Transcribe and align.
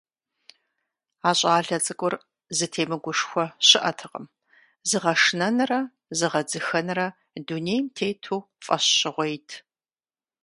А 1.29 1.31
щӀалэ 1.39 1.77
цӀыкӀур 1.85 2.15
зытемыгушхуэ 2.57 3.45
щыӀэтэкъым, 3.67 4.25
зыгъэшынэнрэ 4.89 5.79
зыгъэдзыхэнрэ 6.17 7.07
дунейм 7.47 7.85
тету 7.95 8.47
фӀэщщӀыгъуейт. 8.65 9.49